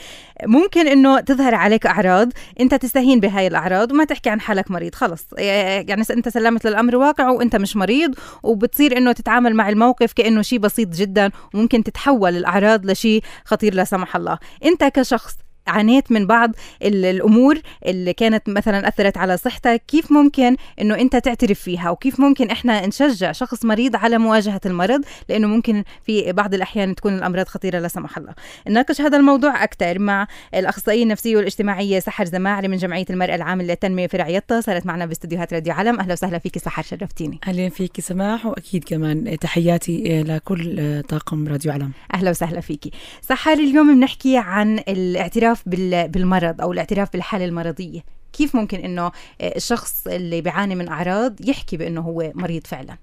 [0.46, 2.30] ممكن إنه تظهر عليك أعراض.
[2.60, 4.96] أنت تستهين بهاي الأعراض وما تحكي عن حالك مريض.
[4.96, 5.26] خلص.
[5.38, 10.60] يعني إنت سلمت للأمر واقع وإنت مش مريض وبتصير إنه تتعامل مع الموقف كإنه شيء
[10.60, 14.38] بسيط جدا وممكن تتحول الأعراض لشيء خطير لا سمح الله.
[14.66, 15.36] أنت كشخص
[15.68, 16.52] عانيت من بعض
[16.84, 22.50] الأمور اللي كانت مثلا أثرت على صحتك كيف ممكن إنه أنت تعترف فيها؟ وكيف ممكن
[22.50, 27.80] إحنا نشجع شخص مريض على مواجهة المرض؟ لأنه ممكن في بعض الأحيان تكون الأمراض خطيرة
[27.80, 28.34] لا سمح الله.
[28.68, 34.08] نناقش هذا الموضوع أكثر مع الاخصائيه النفسية والاجتماعية سحر زماعري من جمعية المرأة العامة للتنمية
[34.08, 36.00] في رعيتها صارت معنا باستديوهات راديو علم.
[36.00, 37.40] أهلا وسهلا فيك سحر شرفتيني.
[37.48, 41.92] أهلا فيك سماح وأكيد كمان تحياتي لكل طاقم راديو علم.
[42.14, 48.04] أهلا وسهلا فيكي سحر اليوم بنحكي عن الاعتراف الاعتراف بالمرض أو الاعتراف بالحالة المرضية.
[48.34, 52.98] كيف ممكن إنه الشخص اللي بيعاني من أعراض يحكي بإنه هو مريض فعلا؟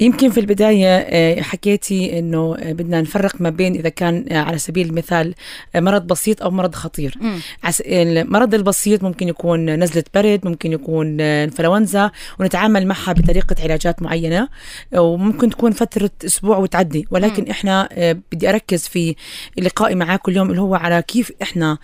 [0.00, 4.58] يمكن في البداية آه، حكيتي أنه آه، بدنا نفرق ما بين إذا كان آه، على
[4.58, 5.34] سبيل المثال
[5.74, 7.38] مرض بسيط أو مرض خطير م.
[7.86, 14.48] المرض البسيط ممكن يكون نزلة برد ممكن يكون إنفلونزا ونتعامل معها بطريقة علاجات معينة
[14.96, 17.50] وممكن تكون فترة أسبوع وتعدي ولكن م.
[17.50, 17.88] إحنا
[18.32, 19.14] بدي أركز في
[19.58, 21.78] لقائي معاكم اليوم اللي هو على كيف إحنا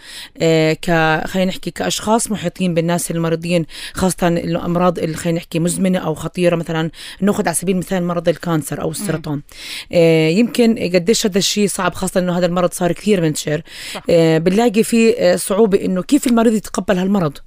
[0.83, 0.91] ك
[1.27, 6.91] خلينا نحكي كأشخاص محيطين بالناس المريضين خاصة الأمراض اللي خلينا نحكي مزمنة أو خطيرة مثلا
[7.21, 9.41] نأخذ على سبيل المثال مرض الكانسر أو السرطان.
[9.93, 13.63] آه يمكن قديش هذا الشيء صعب خاصة إنه هذا المرض صار كثير منتشر.
[14.11, 17.39] آه بنلاقي في آه، صعوبة إنه كيف المريض يتقبل هالمرض؟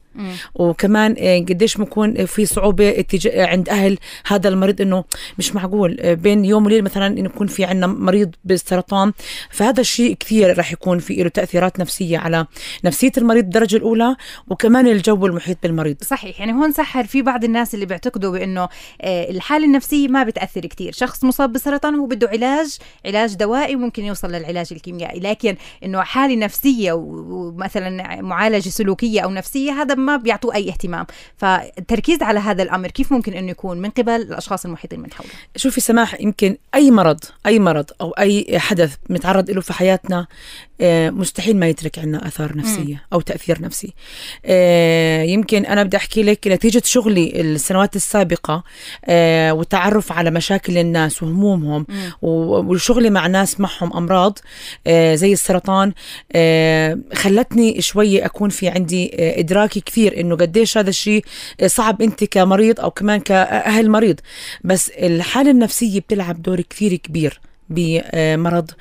[0.56, 5.04] وكمان آه، قديش بكون في صعوبة عند أهل هذا المريض إنه
[5.38, 9.14] مش معقول آه، بين يوم وليلة مثلا إنه يكون في عندنا مريض بالسرطان.
[9.50, 12.46] فهذا الشيء كثير راح يكون في له تأثيرات نفسية على
[12.84, 14.16] نفسية المريض الدرجة الأولى
[14.48, 15.98] وكمان الجو المحيط بالمريض.
[16.04, 18.70] صحيح يعني هون سحر في بعض الناس اللي بيعتقدوا بإنه
[19.02, 20.92] آه، الحالة النفسية ما بتأثر كثير.
[20.94, 25.20] شخص مصاب بالسرطان هو بده علاج علاج دوائي وممكن يوصل للعلاج الكيميائي.
[25.20, 31.06] لكن إنه حالة نفسية ومثلا معالجة سلوكية أو نفسية هذا ما بيعطوه أي اهتمام.
[31.38, 35.82] فالتركيز على هذا الأمر كيف ممكن إنه يكون من قبل الأشخاص المحيطين من حوله؟ شوفي
[35.82, 40.28] سماح يمكن أي مرض أي مرض أو أي حدث بنتعرض له في حياتنا
[41.12, 43.94] مستحيل ما يترك عنا آثار نفسية أو تأثير نفسي.
[44.46, 48.64] آه، يمكن أنا بدي أحكي لك نتيجة شغلي السنوات السابقة
[49.06, 51.86] آه، والتعرف على مشاكل الناس وهمومهم
[52.22, 54.40] وشغلي مع ناس معهم أمراض
[55.14, 55.94] زي السرطان
[57.14, 61.26] خلتني شوي أكون في عندي ادراك كثير إنه قديش هذا الشيء
[61.66, 64.20] صعب أنت كمريض أو كمان كأهل مريض.
[64.64, 67.40] بس الحالة النفسية بتلعب دور كثير كبير.
[67.70, 68.72] بمرض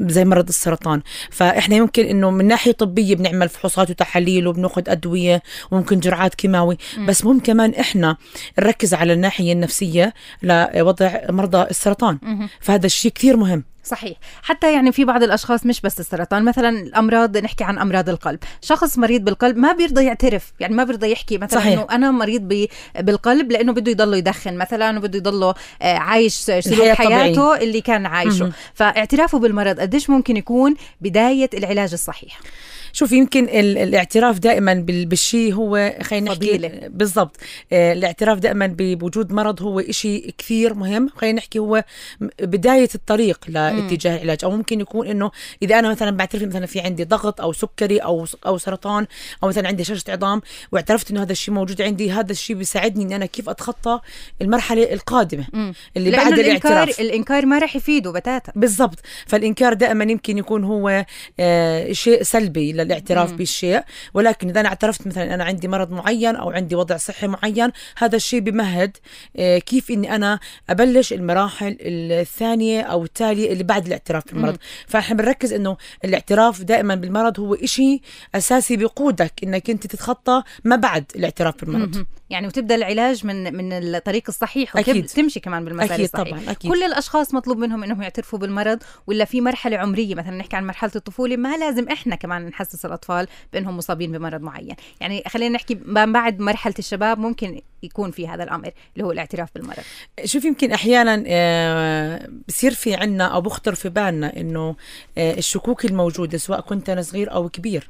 [0.00, 1.02] زي مرض السرطان.
[1.30, 6.78] فإحنا يمكن إنه من ناحية طبية بنعمل فحوصات وتحاليل وبناخذ أدوية وممكن جرعات كيماوي.
[7.08, 8.16] بس مهم كمان إحنا
[8.58, 12.18] نركز على الناحية النفسية لوضع مرضى السرطان.
[12.60, 13.64] فهذا الشيء كثير مهم.
[13.90, 14.16] صحيح.
[14.42, 18.38] حتى يعني في بعض الأشخاص مش بس السرطان مثلا الأمراض نحكي عن أمراض القلب.
[18.62, 21.72] شخص مريض بالقلب ما بيرضى يعترف يعني ما بيرضى يحكي مثلا صحيح.
[21.72, 22.68] إنه أنا مريض
[23.00, 28.42] بالقلب لأنه بده يضله يدخن مثلا وبده يضله آه، عايش سلوك حياته اللي كان عايشه.
[28.42, 28.52] مهم.
[28.74, 32.40] فاعترافه بالمرض قديش ممكن يكون بداية العلاج الصحيح؟
[32.92, 36.48] شوف يمكن ال- الاعتراف دائما بال- بالشيء هو خلينا نحكي.
[36.88, 37.36] بالضبط.
[37.72, 41.08] آه، الاعتراف دائما بوجود مرض هو إشي كثير مهم.
[41.08, 41.84] خلينا نحكي هو
[42.40, 44.38] بداية الطريق لاتجاه العلاج.
[44.44, 45.30] أو ممكن يكون إنه
[45.62, 49.06] إذا أنا مثلا بعترف مثلا في عندي ضغط أو سكري أو أو سرطان
[49.42, 50.40] أو مثلا عندي شاشة عظام
[50.72, 54.00] واعترفت إنه هذا الشيء موجود عندي هذا الشيء بيساعدني إني أنا كيف أتخطى
[54.42, 55.46] المرحلة القادمة
[55.96, 57.00] اللي لأنه بعد الانكار الاعتراف.
[57.00, 58.52] الإنكار ما راح يفيده بتاتا.
[58.56, 58.98] بالضبط.
[59.26, 61.04] فالإنكار دائما يمكن يكون هو
[61.40, 62.72] آه شيء سلبي.
[62.84, 63.82] للاعتراف بالشيء.
[64.14, 68.16] ولكن إذا أنا اعترفت مثلا أنا عندي مرض معين أو عندي وضع صحي معين هذا
[68.16, 68.96] الشيء بمهد
[69.36, 70.40] آه كيف إني أنا
[70.70, 74.56] أبلش المراحل الثانية أو التالية اللي بعد الاعتراف بالمرض.
[74.86, 78.00] فإحنا بنركز إنه الاعتراف دائما بالمرض هو إشي
[78.34, 82.06] أساسي بيقودك إنك أنت تتخطى ما بعد الاعتراف بالمرض.
[82.30, 85.04] يعني وتبدأ العلاج من من الطريق الصحيح أكيد.
[85.04, 86.70] وتمشي كمان بالمسار أكيد الصحيح طبعاً، أكيد.
[86.70, 90.92] كل الأشخاص مطلوب منهم إنهم يعترفوا بالمرض ولا في مرحلة عمرية مثلا نحكي عن مرحلة
[90.96, 96.40] الطفولة ما لازم إحنا كمان نحسس الأطفال بإنهم مصابين بمرض معين يعني خلينا نحكي بعد
[96.40, 99.82] مرحلة الشباب ممكن يكون في هذا الأمر اللي هو الاعتراف بالمرض
[100.24, 104.76] شوف يمكن أحيانا آه، بصير في عنا أو بخطر في بالنا إنه
[105.18, 107.88] آه، الشكوك الموجودة سواء كنت أنا صغير أو كبير.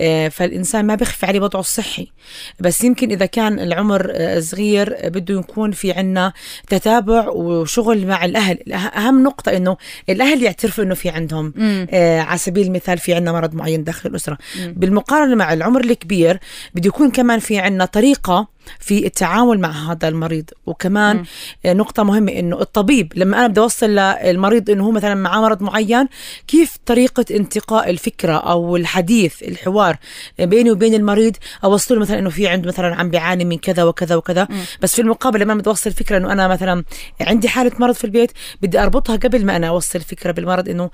[0.00, 2.12] آه، فالإنسان ما بيخفي عليه وضعه الصحي
[2.60, 6.32] بس يمكن إذا كان العمر آه، صغير آه، بده يكون في عنا
[6.68, 8.72] تتابع وشغل مع الأهل.
[8.72, 9.76] أهم نقطة إنه
[10.08, 11.86] الأهل يعترفوا إنه في عندهم مم.
[11.90, 14.38] آه، على سبيل المثال في عنا مرض معين داخل الأسرة.
[14.66, 16.38] بالمقارنة مع العمر الكبير
[16.74, 18.48] بده يكون كمان في عنا طريقة
[18.80, 20.50] في التعامل مع هذا المريض.
[20.66, 21.24] وكمان
[21.64, 25.62] آه، نقطة مهمة إنه الطبيب لما أنا بدي أوصل للمريض إنه هو مثلا معاه مرض
[25.62, 26.08] معين
[26.46, 29.96] كيف طريقة انتقاء الفكرة أو الحديث الحوار
[30.38, 34.48] بيني وبين المريض؟ أوصله مثلا إنه في عنده مثلا عم بيعاني من كذا وكذا وكذا.
[34.82, 36.84] بس في المقابل لما بدي أوصل فكرة إنه أنا مثلا
[37.20, 40.90] عندي حالة مرض في البيت بدي أربطها قبل ما أنا أوصل فكرة بالمرض إنه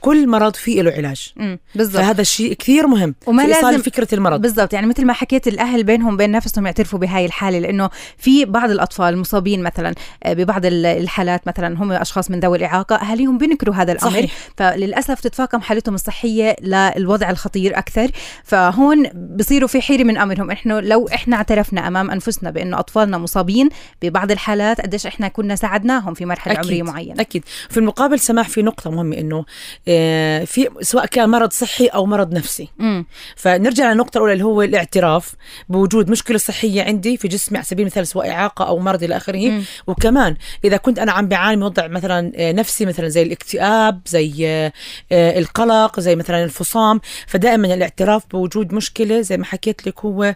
[0.00, 1.32] كل مرض فيه له علاج.
[1.74, 1.96] بالضبط.
[2.02, 4.40] فهذا الشيء كثير مهم وما في لازم- فكرة المرض.
[4.40, 4.72] بالضبط.
[4.72, 9.18] يعني مثل ما حكيت الأهل بينهم بين نفسهم يعترفوا بهاي الحالة لأنه في بعض الأطفال
[9.18, 13.92] مصابين مثلا آه، ببعض ال- الحالات مثلا هم أشخاص من ذوي الإعاقة أهاليهم بينكروا هذا
[13.92, 14.10] الأمر.
[14.10, 14.30] صحيح.
[14.56, 18.10] فللأسف تتفاقم حالتهم الصحية للوضع الخطير أكثر.
[18.44, 20.50] فهون بصيروا في حيرة من أمرهم.
[20.50, 23.68] إحنا لو إحنا اعترفنا أمام أنفسنا بأنه أطفالنا مصابين
[24.02, 27.20] ببعض الحالات قديش إحنا كنا ساعدناهم في مرحلة عمرية معينة.
[27.20, 27.44] أكيد.
[27.70, 29.44] في المقابل سماح في نقطة مهمة إنه
[29.88, 32.68] آه، في سواء كان مرض صحي أو مرض نفسي.
[32.80, 35.34] امم فنرجع للنقطة الأولى اللي هو الاعتراف
[35.68, 39.62] بوجود مشكلة صحية عندي في جسمي على سبيل المثال سواء إعاقة أو مرض إلى آخره.
[39.86, 44.48] وكمان إذا كنت أنا عم بعاني من وضع مثلا آه، نفسي مثلا زي الاكتئاب زي
[44.48, 44.72] آه،
[45.12, 50.34] آه، القلق زي مثلا الفصام فدائما الاعتراف بوجود مشكلة زي ما حكيت لك هو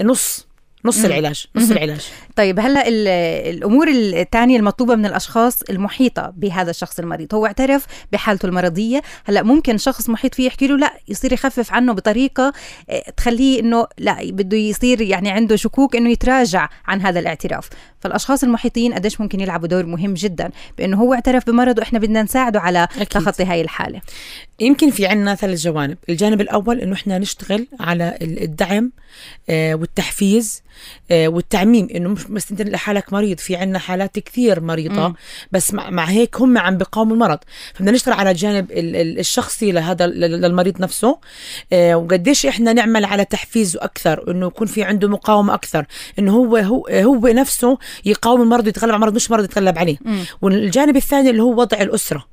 [0.00, 0.51] نص
[0.84, 1.04] نص مم.
[1.04, 1.72] العلاج نص مهم.
[1.72, 3.08] العلاج طيب هلا ال-
[3.56, 9.78] الأمور الثانية المطلوبة من الأشخاص المحيطة بهذا الشخص المريض هو اعترف بحالته المرضيه هلا ممكن
[9.78, 12.52] شخص محيط فيه يحكي له لا يصير يخفف عنه بطريقة
[12.90, 17.68] آه، تخليه إنه لا بده يصير يعني عنده شكوك إنه يتراجع عن هذا الاعتراف
[18.02, 22.60] فالأشخاص المحيطين قديش ممكن يلعبوا دور مهم جدا بأنه هو اعترف بمرض وإحنا بدنا نساعده
[22.60, 23.06] على أكيد.
[23.06, 24.00] تخطي هاي الحالة
[24.60, 28.92] يمكن في عنا ثلاث جوانب الجانب الأول أنه إحنا نشتغل على ال- الدعم
[29.50, 30.62] آه، والتحفيز
[31.10, 35.14] آه، والتعميم إنه مش بس أنت لحالك مريض في عنا حالات كثير مريضة مم.
[35.52, 37.38] بس مع, مع هيك هم عم بيقاوموا المرض
[37.74, 41.18] فبدنا نشتغل على الجانب ال- ال- الشخصي لهذا للمريض نفسه
[41.72, 45.86] آه، وقديش إحنا نعمل على تحفيزه أكثر إنه يكون في عنده مقاومة أكثر
[46.18, 50.24] إنه هو هو هو نفسه يقاوم المرض ويتغلب على المرض مش مرض يتغلب عليه مم.
[50.42, 52.24] والجانب الثاني اللي هو وضع الأسرة ال-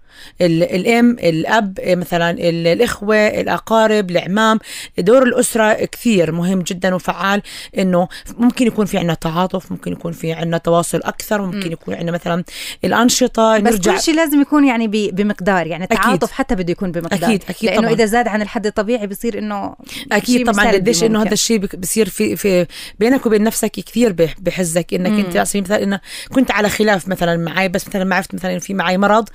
[0.42, 4.60] الأم الأب مثلا ال- الإخوة الأقارب العمام
[4.98, 7.42] دور الأسرة كثير مهم جدا وفعال
[7.78, 12.12] إنه ممكن يكون في عنا تعاطف ممكن يكون في عنا تواصل أكثر ممكن يكون عندنا
[12.12, 12.44] مثلا
[12.86, 15.98] الأنشطة بس نرجع كل شيء لازم يكون يعني بمقدار يعني أكيد.
[15.98, 17.94] التعاطف حتى بده يكون بمقدار أكيد- أكيد لأنه طبعاً.
[17.94, 19.76] إذا زاد عن الحد الطبيعي بصير إنه
[20.12, 21.22] أكيد طبعا قديش إنه.
[21.24, 22.66] هذا الشيء بصير في في
[23.00, 25.20] بينك وبين نفسك كثير بح- بحزك إنك مم.
[25.20, 26.00] أنت على سبيل المثال إنه
[26.34, 29.30] كنت على خلاف مثلا معي بس مثلا ما عرفت مثلا في معي مرض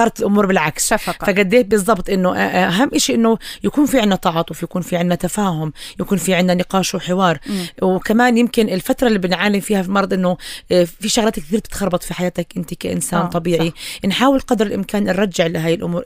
[0.00, 0.88] صارت الأمور بالعكس.
[0.90, 1.26] شفقة.
[1.26, 5.14] فقديت بالضبط إنه آه، آه، أهم شيء إنه يكون في عنا تعاطف يكون في عنا
[5.14, 7.38] تفاهم يكون في عنا نقاش وحوار.
[7.46, 7.66] مم.
[7.82, 10.36] وكمان يمكن الفترة اللي بنعاني فيها في المرض إنه
[10.72, 13.72] آه، في شغلات كثير بتتخربط في حياتك أنت كإنسان آه، طبيعي.
[14.06, 16.04] نحاول قدر الإمكان نرجع لهي الأمور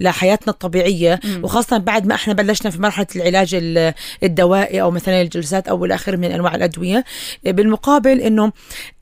[0.00, 1.20] لحياتنا الطبيعية.
[1.24, 1.44] مم.
[1.44, 5.94] وخاصة بعد ما إحنا بلشنا في مرحلة العلاج ال- الدوائي أو مثلا الجلسات أو إلى
[5.94, 7.04] آخره من أنواع الأدوية
[7.44, 8.52] بالمقابل إنه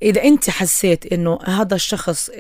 [0.03, 2.31] إذا أنت حسيت إنه هذا الشخص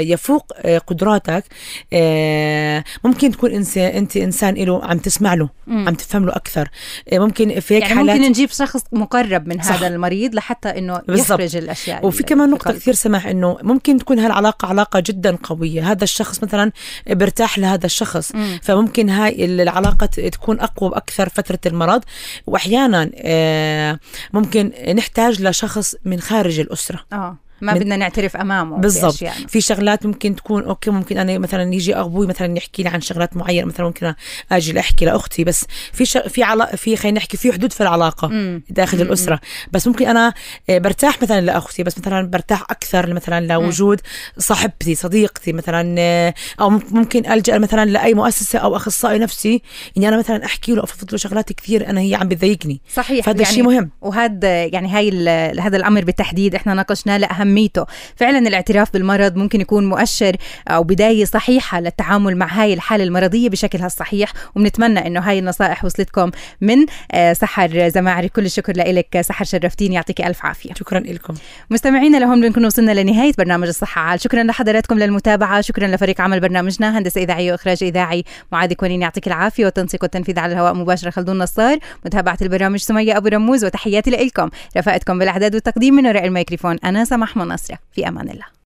[0.00, 1.44] يفوق آه، قدراتك
[1.92, 5.88] آه، ممكن تكون انسان أنت إنسان له عم تسمع له مم.
[5.88, 6.70] عم تفهم له أكثر
[7.12, 9.72] آه، ممكن في هيك يعني حالات ممكن نجيب شخص مقرب من صح.
[9.72, 11.40] هذا المريض لحتى إنه بالضبط.
[11.40, 12.78] يخرج الأشياء وفي كمان قلبه.
[12.78, 16.72] كثير سماح إنه ممكن تكون هالعلاقة علاقة جدا قوية، هذا الشخص مثلا
[17.10, 18.60] برتاح لهذا الشخص، مم.
[18.62, 22.02] فممكن هاي العلاقة تكون أقوى بأكثر فترة المرض،
[22.46, 23.98] واحيانا آه،
[24.32, 27.00] ممكن نحتاج لشخص من خارج الأسرة.
[27.12, 29.34] آه ما بدنا نعترف أمامه بالضبط بأشياء.
[29.48, 33.36] في شغلات ممكن تكون أوكي ممكن أنا مثلا يجي أبوي مثلا يحكي لي عن شغلات
[33.36, 34.14] معينة مثلا ممكن
[34.52, 36.28] آجي احكي لأختي بس في شغ...
[36.28, 36.76] في علا...
[36.76, 38.62] في خلينا نحكي في حدود في العلاقة مم.
[38.70, 39.02] داخل مم.
[39.02, 39.40] الأسرة
[39.72, 40.32] بس ممكن أنا
[40.70, 44.00] آه، برتاح مثلا لأختي بس مثلا برتاح أكثر مثلا لوجود
[44.38, 49.62] صاحبتي صديقتي مثلا آه، أو ممكن ألجأ مثلا لأي مؤسسة أو أخصائي نفسي
[49.96, 53.44] إني أنا مثلا أحكي له افضل له شغلات كثير أنا هي عم بتضايقني صحيح فهذا
[53.44, 57.86] شيء مهم وهذا يعني هاي ال- هذا الأمر بالتحديد إحنا ناقشناه لاهميته
[58.16, 60.36] فعلا الاعتراف بالمرض ممكن يكون مؤشر
[60.68, 66.30] أو بداية صحيحة للتعامل مع هاي الحالة المرضية بشكلها الصحيح وبنتمنى إنه هاي النصائح وصلتكم
[66.60, 68.28] من آه، سحر زماعري.
[68.28, 70.74] كل الشكر لك سحر شرفتيني يعطيك ألف عافية.
[70.74, 71.34] شكرا لكم
[71.70, 74.20] مستمعينا لهون بنكون وصلنا لنهاية برنامج الصحة عال.
[74.20, 79.64] شكرا لحضراتكم للمتابعة شكرا لفريق عمل برنامجنا هندسة إذاعية وإخراج إذاعي معاذ كونين يعطيك العافية
[79.64, 85.18] والتنسيق والتنفيذ على الهواء مباشرة خلدون نصار متابعة البرنامج سمية أبو رموز وتحياتي لكم رفقتكم
[85.18, 86.76] بالأعداد والتقديم من وراء الميكروفون.
[86.84, 88.45] أنا سماح منصره في امان الله